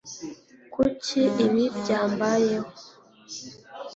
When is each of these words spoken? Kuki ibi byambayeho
Kuki 0.73 1.19
ibi 1.45 1.63
byambayeho 1.77 2.69